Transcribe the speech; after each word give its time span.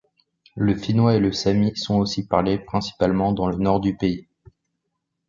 Le 0.55 0.73
finnois 0.75 1.13
et 1.13 1.19
le 1.19 1.31
sami 1.31 1.75
sont 1.77 1.99
aussi 1.99 2.25
parlés, 2.25 2.57
principalement 2.57 3.33
dans 3.33 3.45
le 3.45 3.57
nord 3.57 3.79
du 3.79 3.95
pays. 3.95 4.27